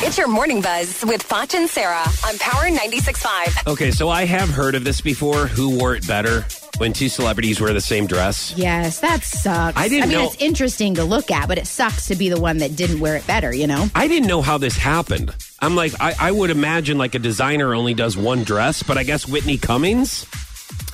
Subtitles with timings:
[0.00, 3.66] It's your morning buzz with Foch and Sarah on Power 96.5.
[3.72, 5.48] Okay, so I have heard of this before.
[5.48, 6.46] Who wore it better
[6.78, 8.54] when two celebrities wear the same dress?
[8.56, 9.76] Yes, that sucks.
[9.76, 12.28] I didn't I mean, know- it's interesting to look at, but it sucks to be
[12.28, 13.88] the one that didn't wear it better, you know?
[13.94, 15.34] I didn't know how this happened.
[15.60, 19.02] I'm like, I, I would imagine like a designer only does one dress, but I
[19.02, 20.24] guess Whitney Cummings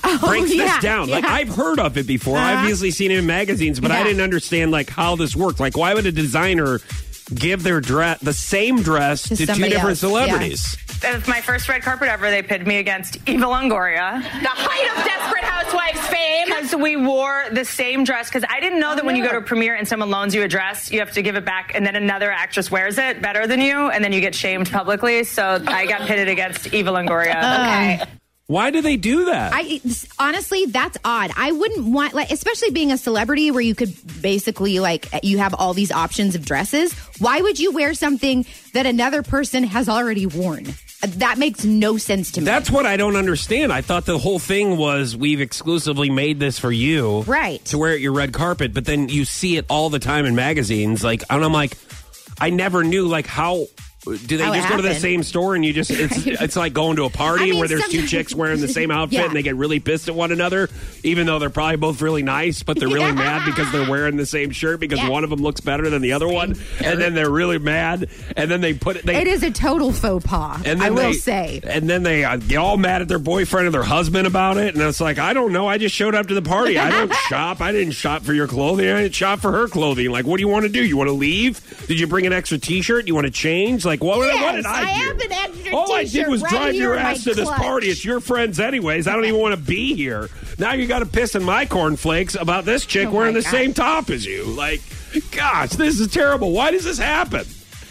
[0.01, 1.09] breaks Oh, yeah, this down.
[1.09, 1.23] Like.
[1.25, 2.37] I've heard of it before.
[2.37, 2.61] I've Uh-huh.
[2.61, 5.59] obviously seen it in magazines, but I didn't understand like how this worked.
[5.59, 6.79] Like, why would a designer
[7.33, 9.93] give their dress the same dress to, two different else, yeah.
[9.93, 10.77] celebrities?
[11.03, 12.29] It's my first red carpet ever.
[12.29, 14.21] They pitted me against Eva Longoria.
[14.21, 16.45] The height of Desperate Housewives fame.
[16.47, 18.29] Because we wore the same dress.
[18.29, 20.43] Because I didn't know that when you go to a premiere and someone loans you
[20.43, 23.45] a dress, you have to give it back, and then another actress wears it better
[23.45, 25.23] than you, and then you get shamed publicly.
[25.23, 27.37] So I got pitted against Eva Longoria.
[27.37, 28.01] Okay.
[28.47, 29.53] Why do they do that?
[29.55, 29.81] I
[30.19, 31.31] honestly, that's odd.
[31.35, 35.55] I wouldn't want like, especially being a celebrity where you could basically like you have
[35.55, 36.93] all these options of dresses.
[37.17, 40.67] Why would you wear something that another person has already worn?
[41.01, 42.45] That makes no sense to me.
[42.45, 43.73] That's what I don't understand.
[43.73, 47.63] I thought the whole thing was we've exclusively made this for you, Right.
[47.65, 50.35] To wear at your red carpet, but then you see it all the time in
[50.35, 51.03] magazines.
[51.03, 51.77] Like, and I'm like,
[52.39, 53.65] I never knew like how.
[54.05, 55.01] Do they How it just go to the happened.
[55.01, 57.67] same store and you just it's it's like going to a party I mean, where
[57.67, 59.25] there's two chicks wearing the same outfit Yeah.
[59.25, 60.69] and they get really pissed at one another,
[61.03, 64.25] even though they're probably both really nice, but they're really mad because they're wearing the
[64.25, 65.09] same shirt because Yeah.
[65.09, 68.51] one of them looks better than the other one, and then they're really mad, and
[68.51, 69.05] then they put it.
[69.05, 70.57] They, it is a total faux pas.
[70.65, 71.61] and then I will they, say.
[71.63, 74.75] And then they uh, get all mad at their boyfriend or their husband about it.
[74.75, 75.67] And it's like, I don't know.
[75.67, 76.77] I just showed up to the party.
[76.77, 77.59] I don't shop.
[77.61, 78.87] I didn't shop for your clothing.
[78.89, 80.09] I didn't shop for her clothing.
[80.11, 80.83] Like, what do you want to do?
[80.83, 81.59] You want to leave?
[81.87, 83.07] Did you bring an extra t shirt?
[83.07, 83.85] You want to change?
[83.85, 85.05] Like, what, what Yes, did I, I do?
[85.07, 87.87] have an extra All I did was right drive your ass to this party.
[87.87, 89.07] It's your friends, anyways.
[89.07, 90.29] I don't even want to be here.
[90.57, 93.51] Now you got to piss in my cornflakes about this chick Oh, wearing the God.
[93.51, 94.45] same top as you.
[94.45, 94.81] Like,
[95.31, 96.51] gosh, this is terrible.
[96.51, 97.45] Why does this happen?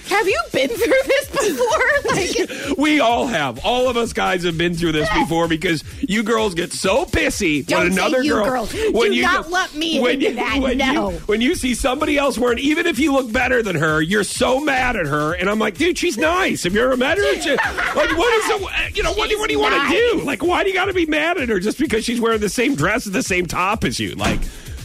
[0.09, 1.67] Have you been through this before?
[2.05, 3.65] Like, We all have.
[3.65, 7.65] All of us guys have been through this before because you girls get so pissy
[7.67, 8.45] Don't when another you girl.
[8.45, 8.73] girls.
[8.93, 11.11] When Do you not lump me when into you, that, When no.
[11.11, 14.23] you when you see somebody else wearing, even if you look better than her, you're
[14.25, 15.33] so mad at her.
[15.35, 16.65] And I'm like, dude, she's nice.
[16.65, 17.41] Have you ever met her?
[17.41, 18.97] She- like, what is it?
[18.97, 20.23] You know, what do, what do you want to do?
[20.25, 22.49] Like, why do you got to be mad at her just because she's wearing the
[22.51, 24.15] same dress and the same top as you?
[24.15, 24.41] Like.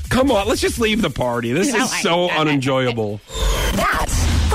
[0.10, 1.52] Come on, let's just leave the party.
[1.54, 3.22] This No, is I- so unenjoyable.
[3.74, 4.08] That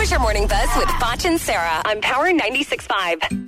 [0.04, 3.44] was your morning buzz with Foch and Sarah on Power 96.5.